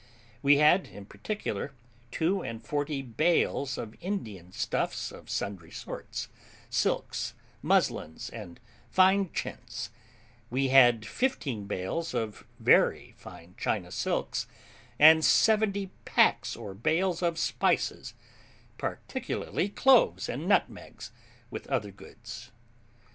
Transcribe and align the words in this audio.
We 0.41 0.57
had, 0.57 0.87
in 0.87 1.05
particular, 1.05 1.73
two 2.09 2.41
and 2.41 2.65
forty 2.65 3.03
bales 3.03 3.77
of 3.77 3.93
Indian 4.01 4.51
stuffs 4.51 5.11
of 5.11 5.29
sundry 5.29 5.69
sorts, 5.69 6.27
silks, 6.71 7.35
muslins, 7.61 8.27
and 8.31 8.59
fine 8.89 9.31
chintz; 9.31 9.91
we 10.49 10.69
had 10.69 11.05
fifteen 11.05 11.67
bales 11.67 12.15
of 12.15 12.47
very 12.59 13.13
fine 13.15 13.53
China 13.59 13.91
silks, 13.91 14.47
and 14.97 15.23
seventy 15.23 15.91
packs 16.03 16.55
or 16.55 16.73
bales 16.73 17.21
of 17.21 17.37
spices, 17.37 18.15
particularly 18.79 19.69
cloves 19.69 20.27
and 20.27 20.47
nutmegs, 20.47 21.11
with 21.51 21.67
other 21.67 21.91
goods. 21.91 22.49